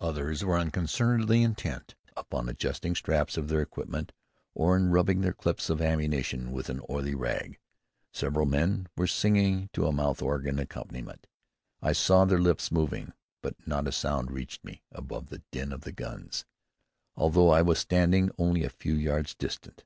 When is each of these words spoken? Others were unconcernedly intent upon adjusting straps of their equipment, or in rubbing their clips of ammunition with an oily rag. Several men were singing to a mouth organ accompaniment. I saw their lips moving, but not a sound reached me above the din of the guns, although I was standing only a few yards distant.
Others 0.00 0.44
were 0.44 0.56
unconcernedly 0.60 1.42
intent 1.42 1.96
upon 2.16 2.48
adjusting 2.48 2.94
straps 2.94 3.36
of 3.36 3.48
their 3.48 3.60
equipment, 3.60 4.12
or 4.54 4.76
in 4.76 4.92
rubbing 4.92 5.22
their 5.22 5.32
clips 5.32 5.68
of 5.68 5.82
ammunition 5.82 6.52
with 6.52 6.68
an 6.68 6.80
oily 6.88 7.16
rag. 7.16 7.58
Several 8.12 8.46
men 8.46 8.86
were 8.96 9.08
singing 9.08 9.70
to 9.72 9.88
a 9.88 9.92
mouth 9.92 10.22
organ 10.22 10.60
accompaniment. 10.60 11.26
I 11.80 11.94
saw 11.94 12.24
their 12.24 12.38
lips 12.38 12.70
moving, 12.70 13.12
but 13.42 13.56
not 13.66 13.88
a 13.88 13.90
sound 13.90 14.30
reached 14.30 14.64
me 14.64 14.84
above 14.92 15.30
the 15.30 15.42
din 15.50 15.72
of 15.72 15.80
the 15.80 15.90
guns, 15.90 16.44
although 17.16 17.50
I 17.50 17.62
was 17.62 17.80
standing 17.80 18.30
only 18.38 18.62
a 18.62 18.70
few 18.70 18.94
yards 18.94 19.34
distant. 19.34 19.82